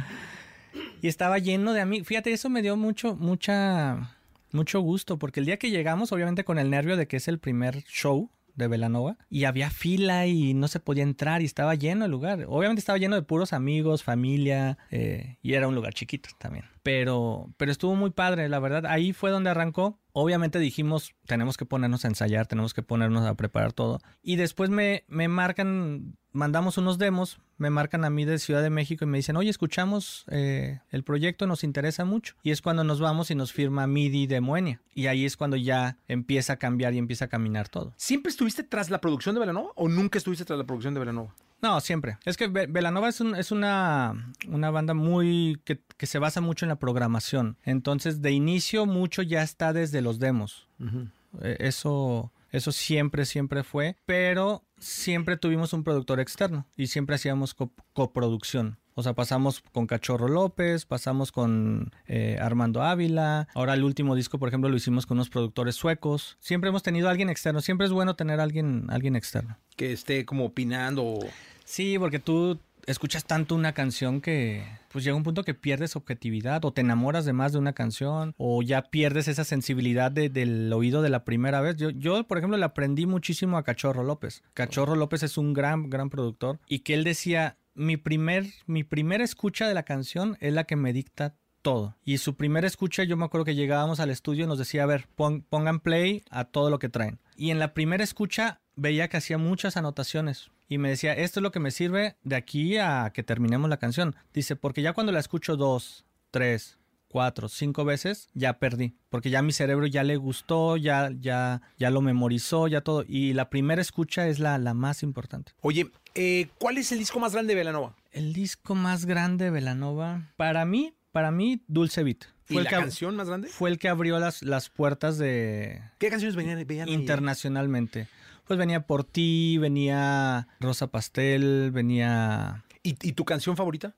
Y 1.02 1.08
estaba 1.08 1.38
lleno 1.38 1.72
de 1.72 1.80
amigos. 1.80 2.06
Fíjate, 2.06 2.32
eso 2.32 2.50
me 2.50 2.62
dio 2.62 2.76
mucho, 2.76 3.16
mucha, 3.16 4.16
mucho 4.52 4.80
gusto 4.80 5.18
porque 5.18 5.40
el 5.40 5.46
día 5.46 5.56
que 5.56 5.70
llegamos, 5.70 6.12
obviamente 6.12 6.44
con 6.44 6.58
el 6.58 6.70
nervio 6.70 6.96
de 6.96 7.08
que 7.08 7.16
es 7.16 7.26
el 7.26 7.38
primer 7.38 7.82
show 7.84 8.30
de 8.58 8.66
Velanova 8.66 9.16
y 9.30 9.44
había 9.44 9.70
fila 9.70 10.26
y 10.26 10.52
no 10.52 10.66
se 10.68 10.80
podía 10.80 11.04
entrar 11.04 11.42
y 11.42 11.44
estaba 11.44 11.74
lleno 11.76 12.04
el 12.04 12.10
lugar. 12.10 12.44
Obviamente 12.48 12.80
estaba 12.80 12.98
lleno 12.98 13.14
de 13.14 13.22
puros 13.22 13.52
amigos, 13.52 14.02
familia 14.02 14.78
eh, 14.90 15.36
y 15.42 15.54
era 15.54 15.68
un 15.68 15.74
lugar 15.74 15.94
chiquito 15.94 16.30
también. 16.38 16.64
Pero, 16.88 17.52
pero 17.58 17.70
estuvo 17.70 17.94
muy 17.96 18.08
padre, 18.08 18.48
la 18.48 18.60
verdad. 18.60 18.86
Ahí 18.86 19.12
fue 19.12 19.30
donde 19.30 19.50
arrancó. 19.50 19.98
Obviamente 20.12 20.58
dijimos, 20.58 21.14
tenemos 21.26 21.58
que 21.58 21.66
ponernos 21.66 22.06
a 22.06 22.08
ensayar, 22.08 22.46
tenemos 22.46 22.72
que 22.72 22.82
ponernos 22.82 23.26
a 23.26 23.34
preparar 23.34 23.74
todo. 23.74 24.00
Y 24.22 24.36
después 24.36 24.70
me, 24.70 25.04
me 25.06 25.28
marcan, 25.28 26.16
mandamos 26.32 26.78
unos 26.78 26.96
demos, 26.96 27.40
me 27.58 27.68
marcan 27.68 28.06
a 28.06 28.10
mí 28.10 28.24
de 28.24 28.38
Ciudad 28.38 28.62
de 28.62 28.70
México 28.70 29.04
y 29.04 29.08
me 29.08 29.18
dicen, 29.18 29.36
oye, 29.36 29.50
escuchamos 29.50 30.24
eh, 30.30 30.80
el 30.88 31.04
proyecto, 31.04 31.46
nos 31.46 31.62
interesa 31.62 32.06
mucho. 32.06 32.36
Y 32.42 32.52
es 32.52 32.62
cuando 32.62 32.84
nos 32.84 33.00
vamos 33.00 33.30
y 33.30 33.34
nos 33.34 33.52
firma 33.52 33.86
MIDI 33.86 34.26
de 34.26 34.40
Moenia. 34.40 34.80
Y 34.94 35.08
ahí 35.08 35.26
es 35.26 35.36
cuando 35.36 35.58
ya 35.58 35.98
empieza 36.08 36.54
a 36.54 36.56
cambiar 36.56 36.94
y 36.94 36.98
empieza 36.98 37.26
a 37.26 37.28
caminar 37.28 37.68
todo. 37.68 37.92
¿Siempre 37.98 38.30
estuviste 38.30 38.62
tras 38.62 38.88
la 38.88 39.02
producción 39.02 39.34
de 39.34 39.40
Velanova 39.40 39.72
o 39.74 39.90
nunca 39.90 40.16
estuviste 40.16 40.46
tras 40.46 40.58
la 40.58 40.64
producción 40.64 40.94
de 40.94 41.00
Velanova? 41.00 41.34
No, 41.60 41.80
siempre. 41.80 42.18
Es 42.24 42.36
que 42.36 42.46
Velanova 42.46 43.08
es, 43.08 43.20
un, 43.20 43.34
es 43.34 43.50
una, 43.50 44.32
una, 44.48 44.70
banda 44.70 44.94
muy 44.94 45.60
que, 45.64 45.80
que, 45.96 46.06
se 46.06 46.18
basa 46.18 46.40
mucho 46.40 46.64
en 46.64 46.68
la 46.68 46.78
programación. 46.78 47.56
Entonces, 47.64 48.22
de 48.22 48.30
inicio, 48.30 48.86
mucho 48.86 49.22
ya 49.22 49.42
está 49.42 49.72
desde 49.72 50.00
los 50.00 50.18
demos. 50.20 50.68
Uh 50.78 50.84
-huh. 50.84 51.10
Eso, 51.58 52.32
eso 52.52 52.72
siempre, 52.72 53.24
siempre 53.24 53.64
fue. 53.64 53.96
Pero 54.06 54.62
siempre 54.78 55.36
tuvimos 55.36 55.72
un 55.72 55.84
productor 55.84 56.20
externo 56.20 56.66
y 56.76 56.86
siempre 56.86 57.16
hacíamos 57.16 57.54
co 57.54 57.72
coproducción. 57.92 58.78
O 58.98 59.02
sea, 59.04 59.14
pasamos 59.14 59.62
con 59.70 59.86
Cachorro 59.86 60.26
López, 60.26 60.84
pasamos 60.84 61.30
con 61.30 61.92
eh, 62.08 62.36
Armando 62.40 62.82
Ávila. 62.82 63.46
Ahora 63.54 63.74
el 63.74 63.84
último 63.84 64.16
disco, 64.16 64.40
por 64.40 64.48
ejemplo, 64.48 64.68
lo 64.68 64.76
hicimos 64.76 65.06
con 65.06 65.18
unos 65.18 65.30
productores 65.30 65.76
suecos. 65.76 66.36
Siempre 66.40 66.70
hemos 66.70 66.82
tenido 66.82 67.06
a 67.06 67.12
alguien 67.12 67.30
externo. 67.30 67.60
Siempre 67.60 67.86
es 67.86 67.92
bueno 67.92 68.16
tener 68.16 68.40
a 68.40 68.42
alguien, 68.42 68.86
alguien 68.88 69.14
externo. 69.14 69.56
Que 69.76 69.92
esté 69.92 70.24
como 70.24 70.46
opinando. 70.46 71.20
Sí, 71.64 71.96
porque 71.96 72.18
tú 72.18 72.58
escuchas 72.88 73.24
tanto 73.24 73.54
una 73.54 73.72
canción 73.72 74.20
que 74.20 74.64
pues 74.90 75.04
llega 75.04 75.16
un 75.16 75.22
punto 75.22 75.44
que 75.44 75.52
pierdes 75.54 75.94
objetividad 75.94 76.64
o 76.64 76.72
te 76.72 76.80
enamoras 76.80 77.26
de 77.26 77.34
más 77.34 77.52
de 77.52 77.58
una 77.58 77.74
canción 77.74 78.34
o 78.38 78.62
ya 78.62 78.82
pierdes 78.82 79.28
esa 79.28 79.44
sensibilidad 79.44 80.10
de, 80.10 80.30
del 80.30 80.72
oído 80.72 81.02
de 81.02 81.10
la 81.10 81.24
primera 81.24 81.60
vez. 81.60 81.76
Yo, 81.76 81.90
yo, 81.90 82.26
por 82.26 82.38
ejemplo, 82.38 82.56
le 82.56 82.64
aprendí 82.64 83.06
muchísimo 83.06 83.58
a 83.58 83.62
Cachorro 83.62 84.02
López. 84.02 84.42
Cachorro 84.54 84.96
López 84.96 85.22
es 85.22 85.36
un 85.36 85.52
gran, 85.52 85.90
gran 85.90 86.08
productor 86.08 86.58
y 86.66 86.80
que 86.80 86.94
él 86.94 87.04
decía, 87.04 87.57
mi 87.78 87.96
primer, 87.96 88.46
mi 88.66 88.84
primera 88.84 89.24
escucha 89.24 89.68
de 89.68 89.74
la 89.74 89.84
canción 89.84 90.36
es 90.40 90.52
la 90.52 90.64
que 90.64 90.76
me 90.76 90.92
dicta 90.92 91.36
todo. 91.62 91.96
Y 92.04 92.18
su 92.18 92.36
primera 92.36 92.66
escucha, 92.66 93.04
yo 93.04 93.16
me 93.16 93.24
acuerdo 93.24 93.44
que 93.44 93.54
llegábamos 93.54 94.00
al 94.00 94.10
estudio 94.10 94.44
y 94.44 94.48
nos 94.48 94.58
decía, 94.58 94.82
a 94.82 94.86
ver, 94.86 95.06
pon, 95.14 95.42
pongan 95.48 95.80
play 95.80 96.22
a 96.30 96.44
todo 96.44 96.70
lo 96.70 96.78
que 96.78 96.88
traen. 96.88 97.18
Y 97.36 97.50
en 97.50 97.58
la 97.58 97.74
primera 97.74 98.04
escucha 98.04 98.60
veía 98.74 99.08
que 99.08 99.16
hacía 99.16 99.38
muchas 99.38 99.76
anotaciones. 99.76 100.50
Y 100.68 100.78
me 100.78 100.90
decía, 100.90 101.14
esto 101.14 101.40
es 101.40 101.42
lo 101.42 101.52
que 101.52 101.60
me 101.60 101.70
sirve 101.70 102.16
de 102.24 102.36
aquí 102.36 102.76
a 102.76 103.10
que 103.14 103.22
terminemos 103.22 103.70
la 103.70 103.78
canción. 103.78 104.16
Dice, 104.34 104.56
porque 104.56 104.82
ya 104.82 104.92
cuando 104.92 105.12
la 105.12 105.20
escucho 105.20 105.56
dos, 105.56 106.04
tres, 106.30 106.78
cuatro, 107.08 107.48
cinco 107.48 107.84
veces, 107.84 108.28
ya 108.34 108.58
perdí. 108.58 108.94
Porque 109.08 109.30
ya 109.30 109.42
mi 109.42 109.52
cerebro 109.52 109.86
ya 109.86 110.04
le 110.04 110.16
gustó, 110.16 110.76
ya, 110.76 111.10
ya, 111.18 111.62
ya 111.78 111.90
lo 111.90 112.00
memorizó, 112.00 112.68
ya 112.68 112.82
todo. 112.82 113.04
Y 113.08 113.32
la 113.32 113.50
primera 113.50 113.80
escucha 113.82 114.28
es 114.28 114.38
la, 114.38 114.58
la 114.58 114.74
más 114.74 115.02
importante. 115.02 115.52
Oye, 115.62 115.90
eh, 116.14 116.48
¿cuál 116.58 116.78
es 116.78 116.92
el 116.92 116.98
disco 116.98 117.18
más 117.18 117.32
grande 117.32 117.54
de 117.54 117.58
Velanova? 117.58 117.96
El 118.12 118.32
disco 118.32 118.74
más 118.74 119.04
grande 119.06 119.46
de 119.46 119.50
Velanova, 119.50 120.30
para 120.36 120.64
mí, 120.64 120.94
para 121.12 121.30
mí, 121.30 121.62
Dulce 121.66 122.02
Beat. 122.02 122.24
¿Y 122.48 122.54
Fue 122.54 122.62
la 122.62 122.70
canción 122.70 123.16
más 123.16 123.28
grande? 123.28 123.48
Fue 123.48 123.68
el 123.68 123.78
que 123.78 123.88
abrió 123.88 124.18
las, 124.18 124.42
las 124.42 124.70
puertas 124.70 125.18
de 125.18 125.82
¿Qué 125.98 126.08
canciones 126.08 126.34
venían, 126.34 126.66
venían 126.66 126.88
ahí? 126.88 126.94
internacionalmente. 126.94 128.08
Pues 128.46 128.58
venía 128.58 128.86
Por 128.86 129.04
Ti, 129.04 129.58
venía 129.58 130.48
Rosa 130.58 130.86
Pastel, 130.86 131.70
venía 131.72 132.64
¿Y, 132.82 132.96
y 133.06 133.12
tu 133.12 133.26
canción 133.26 133.56
favorita? 133.56 133.94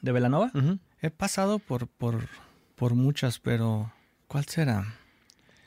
de 0.00 0.12
Velanova. 0.12 0.50
He 1.02 1.10
pasado 1.10 1.58
por, 1.58 1.86
por, 1.88 2.26
por 2.80 2.94
muchas, 2.94 3.38
pero 3.38 3.92
¿cuál 4.26 4.46
será? 4.46 4.96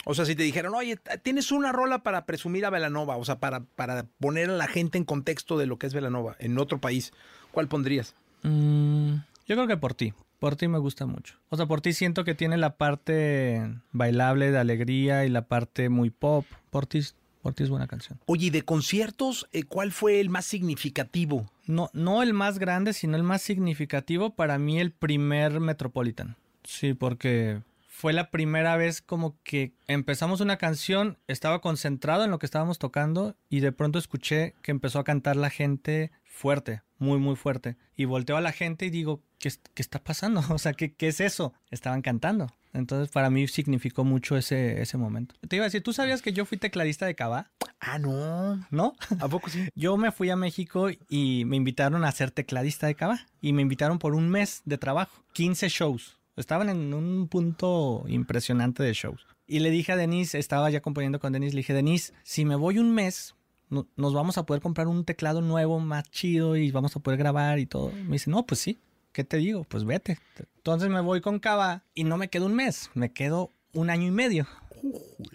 O 0.03 0.15
sea, 0.15 0.25
si 0.25 0.35
te 0.35 0.41
dijeran, 0.41 0.73
oye, 0.73 0.97
tienes 1.21 1.51
una 1.51 1.71
rola 1.71 2.01
para 2.01 2.25
presumir 2.25 2.65
a 2.65 2.71
Velanova, 2.71 3.17
o 3.17 3.23
sea, 3.23 3.39
para, 3.39 3.59
para 3.75 4.07
poner 4.19 4.49
a 4.49 4.53
la 4.53 4.65
gente 4.65 4.97
en 4.97 5.05
contexto 5.05 5.59
de 5.59 5.67
lo 5.67 5.77
que 5.77 5.85
es 5.85 5.93
Velanova 5.93 6.35
en 6.39 6.57
otro 6.57 6.81
país, 6.81 7.13
¿cuál 7.51 7.67
pondrías? 7.67 8.15
Mm, 8.41 9.13
yo 9.47 9.55
creo 9.55 9.67
que 9.67 9.77
por 9.77 9.93
ti. 9.93 10.15
Por 10.39 10.55
ti 10.55 10.67
me 10.67 10.79
gusta 10.79 11.05
mucho. 11.05 11.35
O 11.49 11.55
sea, 11.55 11.67
por 11.67 11.81
ti 11.81 11.93
siento 11.93 12.23
que 12.23 12.33
tiene 12.33 12.57
la 12.57 12.77
parte 12.77 13.61
bailable 13.91 14.49
de 14.49 14.57
alegría 14.57 15.23
y 15.23 15.29
la 15.29 15.45
parte 15.45 15.89
muy 15.89 16.09
pop. 16.09 16.47
Por 16.71 16.87
ti, 16.87 17.01
por 17.43 17.53
ti 17.53 17.61
es 17.61 17.69
buena 17.69 17.85
canción. 17.85 18.19
Oye, 18.25 18.47
¿y 18.47 18.49
de 18.49 18.63
conciertos, 18.63 19.47
eh, 19.51 19.65
cuál 19.65 19.91
fue 19.91 20.19
el 20.19 20.31
más 20.31 20.45
significativo? 20.45 21.45
No, 21.67 21.91
no 21.93 22.23
el 22.23 22.33
más 22.33 22.57
grande, 22.57 22.91
sino 22.91 23.15
el 23.17 23.23
más 23.23 23.43
significativo 23.43 24.31
para 24.31 24.57
mí 24.57 24.79
el 24.79 24.91
primer 24.91 25.59
Metropolitan. 25.59 26.37
Sí, 26.63 26.93
porque 26.93 27.61
fue 27.87 28.11
la 28.11 28.31
primera 28.31 28.75
vez 28.75 29.01
como 29.01 29.37
que 29.43 29.73
empezamos 29.87 30.41
una 30.41 30.57
canción, 30.57 31.17
estaba 31.27 31.61
concentrado 31.61 32.23
en 32.23 32.31
lo 32.31 32.39
que 32.39 32.45
estábamos 32.45 32.79
tocando 32.79 33.35
y 33.49 33.59
de 33.61 33.71
pronto 33.71 33.99
escuché 33.99 34.55
que 34.61 34.71
empezó 34.71 34.99
a 34.99 35.03
cantar 35.03 35.35
la 35.35 35.49
gente 35.49 36.11
fuerte, 36.25 36.81
muy, 36.97 37.19
muy 37.19 37.35
fuerte. 37.35 37.77
Y 37.95 38.05
volteo 38.05 38.35
a 38.35 38.41
la 38.41 38.51
gente 38.51 38.87
y 38.87 38.89
digo, 38.89 39.21
¿qué, 39.39 39.51
qué 39.73 39.81
está 39.81 40.03
pasando? 40.03 40.41
O 40.49 40.57
sea, 40.57 40.73
¿qué, 40.73 40.93
¿qué 40.93 41.07
es 41.07 41.21
eso? 41.21 41.53
Estaban 41.71 42.01
cantando. 42.01 42.47
Entonces 42.73 43.09
para 43.09 43.29
mí 43.29 43.47
significó 43.47 44.03
mucho 44.03 44.35
ese, 44.35 44.81
ese 44.81 44.97
momento. 44.97 45.35
Te 45.47 45.55
iba 45.55 45.63
a 45.63 45.67
decir, 45.67 45.83
¿tú 45.83 45.93
sabías 45.93 46.21
que 46.21 46.33
yo 46.33 46.45
fui 46.45 46.57
tecladista 46.57 47.05
de 47.05 47.15
Cava? 47.15 47.51
Ah, 47.79 47.99
no. 47.99 48.65
¿No? 48.71 48.95
¿A 49.19 49.27
poco 49.27 49.49
sí? 49.49 49.67
Yo 49.75 49.97
me 49.97 50.11
fui 50.11 50.29
a 50.29 50.35
México 50.35 50.87
y 51.09 51.45
me 51.45 51.57
invitaron 51.57 52.05
a 52.05 52.11
ser 52.11 52.31
tecladista 52.31 52.87
de 52.87 52.95
Cava. 52.95 53.27
Y 53.41 53.53
me 53.53 53.61
invitaron 53.61 53.99
por 53.99 54.15
un 54.15 54.29
mes 54.29 54.61
de 54.65 54.77
trabajo. 54.77 55.23
15 55.33 55.67
shows. 55.69 56.17
Estaban 56.35 56.69
en 56.69 56.93
un 56.93 57.27
punto 57.27 58.03
impresionante 58.07 58.81
de 58.83 58.93
shows. 58.93 59.25
Y 59.45 59.59
le 59.59 59.69
dije 59.69 59.91
a 59.91 59.95
Denise, 59.95 60.39
estaba 60.39 60.69
ya 60.69 60.81
componiendo 60.81 61.19
con 61.19 61.33
Denise, 61.33 61.53
le 61.53 61.59
dije, 61.59 61.73
Denise, 61.73 62.13
si 62.23 62.43
me 62.45 62.55
voy 62.55 62.79
un 62.79 62.91
mes, 62.93 63.35
no- 63.69 63.87
nos 63.97 64.13
vamos 64.13 64.37
a 64.37 64.45
poder 64.45 64.61
comprar 64.61 64.87
un 64.87 65.05
teclado 65.05 65.41
nuevo, 65.41 65.79
más 65.79 66.09
chido, 66.09 66.55
y 66.55 66.71
vamos 66.71 66.95
a 66.95 66.99
poder 66.99 67.19
grabar 67.19 67.59
y 67.59 67.65
todo. 67.65 67.91
Me 67.91 68.13
dice, 68.13 68.31
no, 68.31 68.45
pues 68.45 68.59
sí. 68.61 68.79
¿Qué 69.11 69.23
te 69.23 69.37
digo? 69.37 69.63
Pues 69.65 69.83
vete. 69.85 70.17
Entonces 70.57 70.89
me 70.89 70.99
voy 71.01 71.21
con 71.21 71.37
Cava 71.37 71.83
y 71.93 72.03
no 72.03 72.17
me 72.17 72.29
quedo 72.29 72.47
un 72.47 72.55
mes, 72.55 72.89
me 72.95 73.11
quedo 73.11 73.51
un 73.73 73.91
año 73.91 74.07
y 74.07 74.11
medio. 74.11 74.47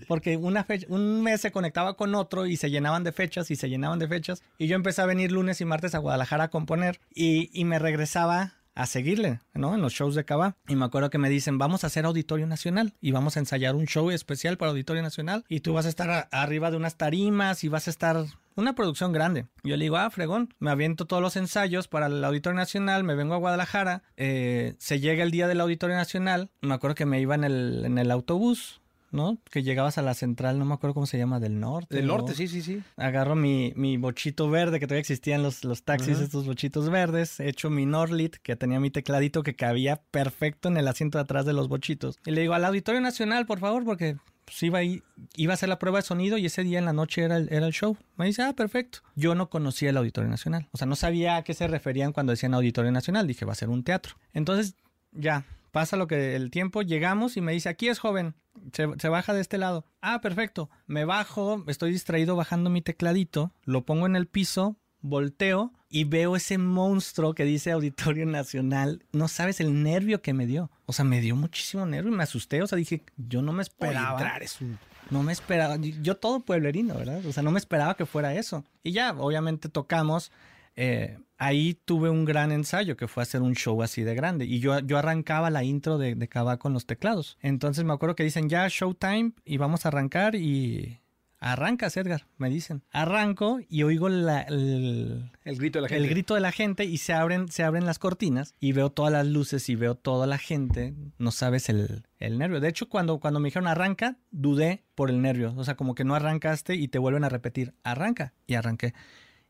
Porque 0.08 0.36
una 0.36 0.64
fecha, 0.64 0.86
un 0.90 1.22
mes 1.22 1.40
se 1.40 1.52
conectaba 1.52 1.94
con 1.94 2.14
otro 2.14 2.46
y 2.46 2.56
se 2.56 2.70
llenaban 2.70 3.04
de 3.04 3.12
fechas 3.12 3.50
y 3.50 3.56
se 3.56 3.68
llenaban 3.68 3.98
de 3.98 4.08
fechas. 4.08 4.42
Y 4.58 4.66
yo 4.66 4.74
empecé 4.74 5.00
a 5.02 5.06
venir 5.06 5.30
lunes 5.32 5.60
y 5.60 5.64
martes 5.64 5.94
a 5.94 5.98
Guadalajara 5.98 6.44
a 6.44 6.50
componer 6.50 7.00
y, 7.14 7.50
y 7.58 7.64
me 7.64 7.78
regresaba 7.78 8.54
a 8.78 8.86
seguirle, 8.86 9.40
¿no? 9.54 9.74
En 9.74 9.82
los 9.82 9.92
shows 9.92 10.14
de 10.14 10.24
Cava. 10.24 10.56
Y 10.68 10.76
me 10.76 10.84
acuerdo 10.84 11.10
que 11.10 11.18
me 11.18 11.28
dicen, 11.28 11.58
vamos 11.58 11.82
a 11.82 11.88
hacer 11.88 12.04
Auditorio 12.04 12.46
Nacional 12.46 12.94
y 13.00 13.10
vamos 13.10 13.36
a 13.36 13.40
ensayar 13.40 13.74
un 13.74 13.86
show 13.86 14.08
especial 14.12 14.56
para 14.56 14.70
Auditorio 14.70 15.02
Nacional 15.02 15.44
y 15.48 15.60
tú 15.60 15.72
vas 15.72 15.84
a 15.84 15.88
estar 15.88 16.28
arriba 16.30 16.70
de 16.70 16.76
unas 16.76 16.96
tarimas 16.96 17.64
y 17.64 17.68
vas 17.68 17.88
a 17.88 17.90
estar 17.90 18.24
una 18.54 18.76
producción 18.76 19.12
grande. 19.12 19.46
Yo 19.64 19.76
le 19.76 19.84
digo, 19.84 19.96
ah, 19.96 20.08
fregón, 20.10 20.54
me 20.60 20.70
aviento 20.70 21.06
todos 21.06 21.20
los 21.20 21.34
ensayos 21.34 21.88
para 21.88 22.06
el 22.06 22.24
Auditorio 22.24 22.56
Nacional, 22.56 23.02
me 23.02 23.16
vengo 23.16 23.34
a 23.34 23.38
Guadalajara, 23.38 24.04
eh, 24.16 24.76
se 24.78 25.00
llega 25.00 25.24
el 25.24 25.32
día 25.32 25.48
del 25.48 25.60
Auditorio 25.60 25.96
Nacional, 25.96 26.50
me 26.60 26.74
acuerdo 26.74 26.94
que 26.94 27.06
me 27.06 27.20
iba 27.20 27.34
en 27.34 27.42
el, 27.42 27.82
en 27.84 27.98
el 27.98 28.12
autobús, 28.12 28.80
¿no? 29.10 29.38
Que 29.50 29.62
llegabas 29.62 29.98
a 29.98 30.02
la 30.02 30.14
central, 30.14 30.58
no 30.58 30.64
me 30.64 30.74
acuerdo 30.74 30.94
cómo 30.94 31.06
se 31.06 31.18
llama, 31.18 31.40
del 31.40 31.60
norte. 31.60 31.96
Del 31.96 32.06
norte, 32.06 32.34
sí, 32.34 32.48
sí, 32.48 32.62
sí. 32.62 32.82
Agarro 32.96 33.34
mi, 33.34 33.72
mi 33.76 33.96
bochito 33.96 34.50
verde, 34.50 34.80
que 34.80 34.86
todavía 34.86 35.00
existían 35.00 35.42
los, 35.42 35.64
los 35.64 35.82
taxis, 35.82 36.18
estos 36.18 36.46
bochitos 36.46 36.90
verdes. 36.90 37.40
Echo 37.40 37.70
mi 37.70 37.86
Norlit, 37.86 38.36
que 38.36 38.56
tenía 38.56 38.80
mi 38.80 38.90
tecladito 38.90 39.42
que 39.42 39.54
cabía 39.54 40.00
perfecto 40.10 40.68
en 40.68 40.76
el 40.76 40.88
asiento 40.88 41.18
de 41.18 41.22
atrás 41.22 41.46
de 41.46 41.52
los 41.52 41.68
bochitos. 41.68 42.18
Y 42.26 42.30
le 42.30 42.42
digo 42.42 42.54
al 42.54 42.64
Auditorio 42.64 43.00
Nacional, 43.00 43.46
por 43.46 43.60
favor, 43.60 43.84
porque 43.84 44.16
pues, 44.44 44.62
iba, 44.62 44.80
iba 44.82 45.52
a 45.52 45.54
hacer 45.54 45.68
la 45.68 45.78
prueba 45.78 45.98
de 45.98 46.02
sonido 46.02 46.38
y 46.38 46.46
ese 46.46 46.62
día 46.62 46.78
en 46.78 46.86
la 46.86 46.92
noche 46.92 47.22
era 47.22 47.36
el, 47.36 47.48
era 47.52 47.66
el 47.66 47.72
show. 47.72 47.96
Me 48.16 48.26
dice, 48.26 48.42
ah, 48.42 48.54
perfecto. 48.54 49.00
Yo 49.14 49.34
no 49.34 49.50
conocía 49.50 49.90
el 49.90 49.96
Auditorio 49.96 50.30
Nacional. 50.30 50.68
O 50.72 50.78
sea, 50.78 50.86
no 50.86 50.96
sabía 50.96 51.36
a 51.36 51.44
qué 51.44 51.54
se 51.54 51.66
referían 51.68 52.12
cuando 52.12 52.32
decían 52.32 52.54
Auditorio 52.54 52.90
Nacional. 52.90 53.26
Dije, 53.26 53.44
va 53.44 53.52
a 53.52 53.56
ser 53.56 53.68
un 53.68 53.84
teatro. 53.84 54.14
Entonces, 54.32 54.74
ya, 55.12 55.44
pasa 55.70 55.96
lo 55.96 56.06
que 56.06 56.36
el 56.36 56.50
tiempo, 56.50 56.82
llegamos 56.82 57.36
y 57.36 57.40
me 57.40 57.52
dice, 57.52 57.68
aquí 57.68 57.88
es 57.88 57.98
joven, 57.98 58.34
se, 58.72 58.88
se 58.98 59.08
baja 59.08 59.32
de 59.32 59.40
este 59.40 59.58
lado. 59.58 59.84
Ah, 60.00 60.20
perfecto. 60.20 60.70
Me 60.86 61.04
bajo, 61.04 61.64
estoy 61.66 61.92
distraído 61.92 62.36
bajando 62.36 62.70
mi 62.70 62.82
tecladito, 62.82 63.52
lo 63.64 63.84
pongo 63.84 64.06
en 64.06 64.16
el 64.16 64.26
piso, 64.26 64.76
volteo 65.00 65.72
y 65.90 66.04
veo 66.04 66.36
ese 66.36 66.58
monstruo 66.58 67.34
que 67.34 67.44
dice 67.44 67.72
Auditorio 67.72 68.26
Nacional. 68.26 69.04
No 69.12 69.28
sabes 69.28 69.60
el 69.60 69.82
nervio 69.82 70.22
que 70.22 70.34
me 70.34 70.46
dio. 70.46 70.70
O 70.86 70.92
sea, 70.92 71.04
me 71.04 71.20
dio 71.20 71.36
muchísimo 71.36 71.86
nervio 71.86 72.12
y 72.12 72.16
me 72.16 72.22
asusté. 72.22 72.62
O 72.62 72.66
sea, 72.66 72.76
dije, 72.76 73.02
yo 73.16 73.42
no 73.42 73.52
me 73.52 73.62
esperaba. 73.62 74.12
entrar 74.12 74.42
es 74.42 74.60
un... 74.60 74.78
No 75.10 75.22
me 75.22 75.32
esperaba, 75.32 75.76
yo 75.76 76.16
todo 76.16 76.40
pueblerino, 76.40 76.94
¿verdad? 76.94 77.24
O 77.24 77.32
sea, 77.32 77.42
no 77.42 77.50
me 77.50 77.58
esperaba 77.58 77.96
que 77.96 78.04
fuera 78.04 78.34
eso. 78.34 78.64
Y 78.82 78.92
ya, 78.92 79.12
obviamente 79.12 79.70
tocamos. 79.70 80.30
Eh, 80.80 81.18
ahí 81.38 81.74
tuve 81.84 82.08
un 82.08 82.24
gran 82.24 82.52
ensayo 82.52 82.96
que 82.96 83.08
fue 83.08 83.22
hacer 83.24 83.42
un 83.42 83.54
show 83.54 83.82
así 83.82 84.02
de 84.02 84.14
grande. 84.14 84.44
Y 84.46 84.60
yo, 84.60 84.78
yo 84.80 84.96
arrancaba 84.96 85.50
la 85.50 85.64
intro 85.64 85.98
de, 85.98 86.14
de 86.14 86.28
Cava 86.28 86.58
con 86.58 86.72
los 86.72 86.86
teclados. 86.86 87.36
Entonces 87.42 87.84
me 87.84 87.92
acuerdo 87.92 88.14
que 88.14 88.22
dicen 88.24 88.48
ya 88.48 88.66
showtime 88.68 89.32
y 89.44 89.56
vamos 89.58 89.84
a 89.84 89.88
arrancar 89.88 90.34
y... 90.36 91.00
Arrancas, 91.40 91.96
Edgar, 91.96 92.26
me 92.36 92.50
dicen. 92.50 92.82
Arranco 92.90 93.60
y 93.68 93.84
oigo 93.84 94.08
la- 94.08 94.40
el, 94.42 95.30
El 95.44 95.56
grito 95.56 95.78
de 95.78 95.82
la 95.82 95.88
gente. 95.88 96.02
el 96.04 96.10
grito 96.10 96.34
de 96.34 96.40
la 96.40 96.50
gente 96.50 96.84
y 96.84 96.98
se 96.98 97.12
abren, 97.12 97.46
se 97.46 97.62
abren 97.62 97.86
las 97.86 98.00
cortinas 98.00 98.56
y 98.58 98.72
veo 98.72 98.90
todas 98.90 99.12
las 99.12 99.24
luces 99.24 99.68
y 99.68 99.76
veo 99.76 99.94
toda 99.94 100.26
la 100.26 100.36
gente. 100.38 100.94
No 101.18 101.30
sabes 101.30 101.68
el, 101.68 102.02
el 102.18 102.38
nervio. 102.38 102.58
De 102.58 102.68
hecho, 102.68 102.88
cuando, 102.88 103.20
cuando 103.20 103.38
me 103.38 103.46
dijeron 103.50 103.68
arranca, 103.68 104.16
dudé 104.32 104.82
por 104.96 105.10
el 105.10 105.22
nervio. 105.22 105.54
O 105.56 105.62
sea, 105.62 105.76
como 105.76 105.94
que 105.94 106.02
no 106.02 106.16
arrancaste 106.16 106.74
y 106.74 106.88
te 106.88 106.98
vuelven 106.98 107.22
a 107.22 107.28
repetir, 107.28 107.72
arranca. 107.84 108.34
Y 108.48 108.54
arranqué. 108.54 108.92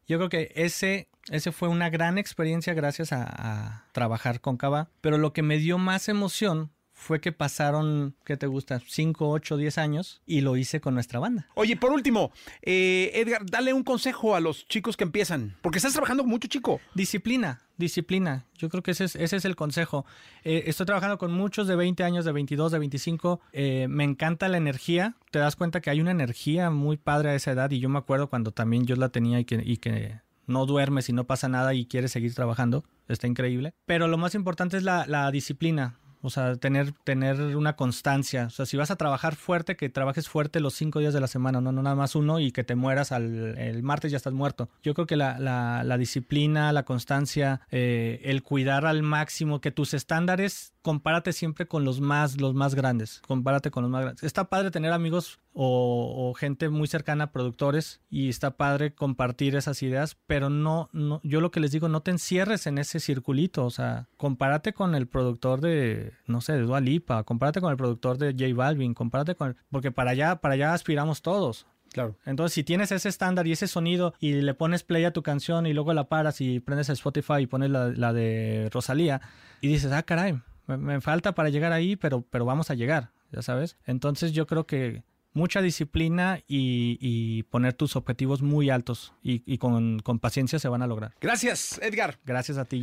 Yo 0.08 0.16
creo 0.16 0.30
que 0.30 0.52
ese, 0.54 1.08
ese 1.30 1.52
fue 1.52 1.68
una 1.68 1.90
gran 1.90 2.18
experiencia 2.18 2.74
gracias 2.74 3.12
a, 3.12 3.24
a 3.28 3.84
trabajar 3.92 4.40
con 4.40 4.56
Cava. 4.56 4.90
Pero 5.00 5.18
lo 5.18 5.32
que 5.32 5.42
me 5.42 5.58
dio 5.58 5.78
más 5.78 6.08
emoción 6.08 6.72
fue 6.98 7.20
que 7.20 7.30
pasaron, 7.30 8.16
¿qué 8.24 8.36
te 8.36 8.48
gusta? 8.48 8.82
5, 8.84 9.30
8, 9.30 9.56
10 9.56 9.78
años 9.78 10.20
y 10.26 10.40
lo 10.40 10.56
hice 10.56 10.80
con 10.80 10.94
nuestra 10.94 11.20
banda. 11.20 11.46
Oye, 11.54 11.76
por 11.76 11.92
último, 11.92 12.32
eh, 12.60 13.12
Edgar, 13.14 13.46
dale 13.46 13.72
un 13.72 13.84
consejo 13.84 14.34
a 14.34 14.40
los 14.40 14.66
chicos 14.66 14.96
que 14.96 15.04
empiezan. 15.04 15.56
Porque 15.62 15.78
estás 15.78 15.92
trabajando 15.92 16.24
con 16.24 16.30
mucho 16.30 16.48
chico. 16.48 16.80
Disciplina, 16.94 17.62
disciplina. 17.76 18.46
Yo 18.58 18.68
creo 18.68 18.82
que 18.82 18.90
ese 18.90 19.04
es, 19.04 19.14
ese 19.14 19.36
es 19.36 19.44
el 19.44 19.54
consejo. 19.54 20.04
Eh, 20.42 20.64
estoy 20.66 20.86
trabajando 20.86 21.18
con 21.18 21.32
muchos 21.32 21.68
de 21.68 21.76
20 21.76 22.02
años, 22.02 22.24
de 22.24 22.32
22, 22.32 22.72
de 22.72 22.78
25. 22.80 23.40
Eh, 23.52 23.86
me 23.88 24.02
encanta 24.02 24.48
la 24.48 24.56
energía. 24.56 25.14
Te 25.30 25.38
das 25.38 25.54
cuenta 25.54 25.80
que 25.80 25.90
hay 25.90 26.00
una 26.00 26.10
energía 26.10 26.70
muy 26.70 26.96
padre 26.96 27.30
a 27.30 27.34
esa 27.36 27.52
edad 27.52 27.70
y 27.70 27.78
yo 27.78 27.88
me 27.88 27.98
acuerdo 27.98 28.28
cuando 28.28 28.50
también 28.50 28.86
yo 28.86 28.96
la 28.96 29.10
tenía 29.10 29.38
y 29.38 29.44
que, 29.44 29.62
y 29.64 29.76
que 29.76 30.20
no 30.46 30.66
duermes 30.66 31.08
y 31.08 31.12
no 31.12 31.28
pasa 31.28 31.48
nada 31.48 31.74
y 31.74 31.86
quieres 31.86 32.10
seguir 32.10 32.34
trabajando. 32.34 32.84
Está 33.06 33.28
increíble. 33.28 33.72
Pero 33.86 34.08
lo 34.08 34.18
más 34.18 34.34
importante 34.34 34.76
es 34.76 34.82
la, 34.82 35.06
la 35.06 35.30
disciplina. 35.30 35.96
O 36.20 36.30
sea, 36.30 36.56
tener, 36.56 36.92
tener 37.04 37.40
una 37.56 37.76
constancia. 37.76 38.46
O 38.46 38.50
sea, 38.50 38.66
si 38.66 38.76
vas 38.76 38.90
a 38.90 38.96
trabajar 38.96 39.36
fuerte, 39.36 39.76
que 39.76 39.88
trabajes 39.88 40.28
fuerte 40.28 40.60
los 40.60 40.74
cinco 40.74 40.98
días 40.98 41.14
de 41.14 41.20
la 41.20 41.28
semana, 41.28 41.60
no, 41.60 41.70
no 41.72 41.82
nada 41.82 41.94
más 41.96 42.14
uno 42.14 42.40
y 42.40 42.50
que 42.52 42.64
te 42.64 42.74
mueras 42.74 43.12
al 43.12 43.56
el 43.58 43.82
martes 43.82 44.10
ya 44.10 44.16
estás 44.16 44.32
muerto. 44.32 44.68
Yo 44.82 44.94
creo 44.94 45.06
que 45.06 45.16
la, 45.16 45.38
la- 45.38 45.84
la 45.84 45.96
disciplina, 45.98 46.72
la 46.72 46.84
constancia, 46.84 47.60
eh, 47.70 48.20
el 48.24 48.42
cuidar 48.42 48.84
al 48.86 49.02
máximo, 49.02 49.60
que 49.60 49.70
tus 49.70 49.94
estándares, 49.94 50.72
compárate 50.82 51.32
siempre 51.32 51.66
con 51.66 51.84
los 51.84 52.00
más, 52.00 52.40
los 52.40 52.54
más 52.54 52.74
grandes. 52.74 53.20
Compárate 53.26 53.70
con 53.70 53.82
los 53.82 53.90
más 53.90 54.02
grandes. 54.02 54.22
Está 54.22 54.44
padre 54.44 54.70
tener 54.70 54.92
amigos 54.92 55.38
o, 55.52 56.30
o 56.30 56.34
gente 56.34 56.68
muy 56.68 56.86
cercana, 56.86 57.32
productores, 57.32 58.00
y 58.10 58.28
está 58.28 58.52
padre 58.52 58.94
compartir 58.94 59.56
esas 59.56 59.82
ideas, 59.82 60.16
pero 60.26 60.50
no, 60.50 60.88
no, 60.92 61.20
yo 61.24 61.40
lo 61.40 61.50
que 61.50 61.60
les 61.60 61.72
digo, 61.72 61.88
no 61.88 62.02
te 62.02 62.10
encierres 62.10 62.66
en 62.66 62.78
ese 62.78 63.00
circulito, 63.00 63.64
o 63.64 63.70
sea, 63.70 64.08
compárate 64.16 64.72
con 64.72 64.94
el 64.94 65.08
productor 65.08 65.60
de, 65.60 66.12
no 66.26 66.40
sé, 66.40 66.52
de 66.52 66.62
Dua 66.62 66.80
Lipa, 66.80 67.24
compárate 67.24 67.60
con 67.60 67.70
el 67.70 67.76
productor 67.76 68.18
de 68.18 68.32
J 68.32 68.54
Balvin, 68.54 68.94
compárate 68.94 69.34
con, 69.34 69.56
porque 69.70 69.90
para 69.90 70.12
allá, 70.12 70.36
para 70.36 70.54
allá 70.54 70.74
aspiramos 70.74 71.22
todos. 71.22 71.66
Claro. 71.92 72.16
Entonces, 72.26 72.54
si 72.54 72.64
tienes 72.64 72.92
ese 72.92 73.08
estándar 73.08 73.46
y 73.46 73.52
ese 73.52 73.66
sonido 73.66 74.14
y 74.20 74.34
le 74.34 74.54
pones 74.54 74.82
play 74.82 75.04
a 75.04 75.12
tu 75.12 75.22
canción 75.22 75.66
y 75.66 75.72
luego 75.72 75.94
la 75.94 76.08
paras 76.08 76.40
y 76.40 76.60
prendes 76.60 76.90
el 76.90 76.94
Spotify 76.94 77.40
y 77.40 77.46
pones 77.46 77.70
la, 77.70 77.88
la 77.88 78.12
de 78.12 78.68
Rosalía 78.72 79.22
y 79.62 79.68
dices, 79.68 79.90
ah, 79.92 80.02
caray, 80.02 80.38
me, 80.68 80.76
me 80.76 81.00
falta 81.00 81.32
para 81.34 81.48
llegar 81.48 81.72
ahí, 81.72 81.96
pero, 81.96 82.22
pero 82.30 82.44
vamos 82.44 82.70
a 82.70 82.74
llegar, 82.74 83.10
ya 83.32 83.42
sabes. 83.42 83.76
Entonces, 83.86 84.32
yo 84.32 84.46
creo 84.46 84.66
que 84.66 85.02
mucha 85.32 85.62
disciplina 85.62 86.40
y, 86.46 86.98
y 87.00 87.42
poner 87.44 87.74
tus 87.74 87.96
objetivos 87.96 88.42
muy 88.42 88.70
altos 88.70 89.12
y, 89.22 89.42
y 89.46 89.58
con, 89.58 90.00
con 90.00 90.18
paciencia 90.18 90.58
se 90.58 90.68
van 90.68 90.82
a 90.82 90.86
lograr. 90.86 91.14
Gracias, 91.20 91.78
Edgar. 91.82 92.18
Gracias 92.24 92.58
a 92.58 92.64
ti. 92.64 92.82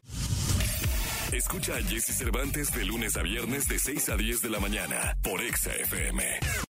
Escucha 1.31 1.75
a 1.75 1.81
Jesse 1.81 2.17
Cervantes 2.17 2.71
de 2.73 2.85
lunes 2.85 3.17
a 3.17 3.21
viernes 3.21 3.67
de 3.67 3.77
6 3.77 4.09
a 4.09 4.15
10 4.15 4.41
de 4.41 4.49
la 4.49 4.59
mañana 4.59 5.17
por 5.21 5.41
Exa 5.41 5.71
FM. 5.73 6.64